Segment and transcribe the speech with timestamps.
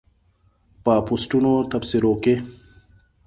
[0.83, 2.35] په پوسټونو تبصرو کې